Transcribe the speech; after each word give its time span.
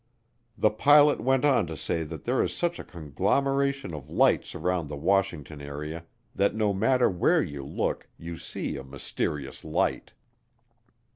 The 0.57 0.71
pilot 0.71 1.21
went 1.21 1.45
on 1.45 1.67
to 1.67 1.77
say 1.77 2.01
that 2.05 2.23
there 2.23 2.41
is 2.41 2.55
such 2.55 2.79
a 2.79 2.83
conglomeration 2.83 3.93
of 3.93 4.09
lights 4.09 4.55
around 4.55 4.87
the 4.87 4.95
Washington 4.97 5.61
area 5.61 6.05
that 6.33 6.55
no 6.55 6.73
matter 6.73 7.07
where 7.07 7.43
you 7.43 7.63
look 7.63 8.09
you 8.17 8.39
see 8.39 8.77
a 8.77 8.83
"mysterious 8.83 9.63
light." 9.63 10.13